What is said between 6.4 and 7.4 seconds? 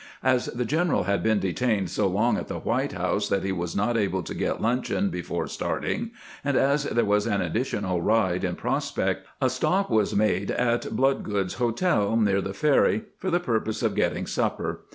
and as there was an